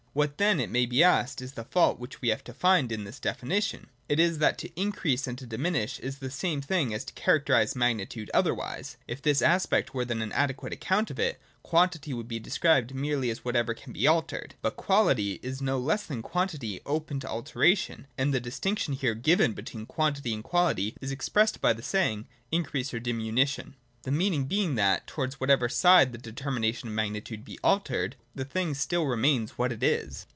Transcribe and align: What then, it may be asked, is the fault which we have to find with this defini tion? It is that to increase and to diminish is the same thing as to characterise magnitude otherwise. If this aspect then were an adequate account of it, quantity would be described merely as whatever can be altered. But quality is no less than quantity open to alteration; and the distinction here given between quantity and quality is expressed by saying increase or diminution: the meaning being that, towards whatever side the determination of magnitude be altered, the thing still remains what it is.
What 0.13 0.39
then, 0.39 0.59
it 0.59 0.69
may 0.69 0.85
be 0.85 1.05
asked, 1.05 1.41
is 1.41 1.53
the 1.53 1.63
fault 1.63 1.97
which 1.97 2.21
we 2.21 2.27
have 2.27 2.43
to 2.43 2.53
find 2.53 2.89
with 2.91 3.05
this 3.05 3.17
defini 3.17 3.63
tion? 3.63 3.87
It 4.09 4.19
is 4.19 4.39
that 4.39 4.57
to 4.57 4.69
increase 4.77 5.25
and 5.25 5.37
to 5.37 5.45
diminish 5.45 5.99
is 5.99 6.17
the 6.17 6.29
same 6.29 6.59
thing 6.59 6.93
as 6.93 7.05
to 7.05 7.13
characterise 7.13 7.77
magnitude 7.77 8.29
otherwise. 8.33 8.97
If 9.07 9.21
this 9.21 9.41
aspect 9.41 9.91
then 9.93 10.17
were 10.19 10.23
an 10.25 10.33
adequate 10.33 10.73
account 10.73 11.11
of 11.11 11.19
it, 11.19 11.39
quantity 11.63 12.13
would 12.13 12.27
be 12.27 12.39
described 12.39 12.93
merely 12.93 13.29
as 13.29 13.45
whatever 13.45 13.73
can 13.73 13.93
be 13.93 14.05
altered. 14.05 14.55
But 14.61 14.75
quality 14.75 15.39
is 15.41 15.61
no 15.61 15.79
less 15.79 16.05
than 16.05 16.21
quantity 16.21 16.81
open 16.85 17.21
to 17.21 17.29
alteration; 17.29 18.05
and 18.17 18.33
the 18.33 18.41
distinction 18.41 18.95
here 18.95 19.15
given 19.15 19.53
between 19.53 19.85
quantity 19.85 20.33
and 20.33 20.43
quality 20.43 20.93
is 20.99 21.11
expressed 21.11 21.61
by 21.61 21.73
saying 21.75 22.27
increase 22.51 22.93
or 22.93 22.99
diminution: 22.99 23.75
the 24.03 24.11
meaning 24.11 24.45
being 24.45 24.73
that, 24.73 25.05
towards 25.05 25.39
whatever 25.39 25.69
side 25.69 26.11
the 26.11 26.17
determination 26.17 26.89
of 26.89 26.95
magnitude 26.95 27.45
be 27.45 27.59
altered, 27.63 28.15
the 28.33 28.43
thing 28.43 28.73
still 28.73 29.03
remains 29.03 29.59
what 29.59 29.71
it 29.71 29.83
is. 29.83 30.25